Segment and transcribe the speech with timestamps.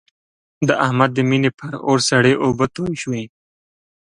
[0.67, 3.23] د احمد د مینې پر اور سړې اوبه توی شوې.